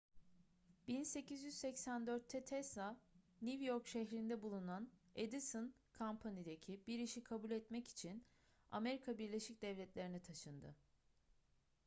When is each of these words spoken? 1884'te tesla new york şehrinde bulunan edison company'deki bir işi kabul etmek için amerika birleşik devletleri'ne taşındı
1884'te 0.91 2.41
tesla 2.45 2.97
new 3.41 3.59
york 3.65 3.87
şehrinde 3.87 4.41
bulunan 4.41 4.89
edison 5.15 5.73
company'deki 5.97 6.81
bir 6.87 6.99
işi 6.99 7.23
kabul 7.23 7.51
etmek 7.51 7.87
için 7.87 8.23
amerika 8.71 9.17
birleşik 9.17 9.61
devletleri'ne 9.61 10.19
taşındı 10.19 10.75